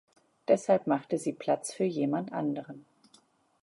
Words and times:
Deshalb 0.47 0.87
machte 0.87 1.19
sie 1.19 1.31
"Platz 1.31 1.71
für 1.75 1.83
jemand 1.83 2.33
anderen". 2.33 2.85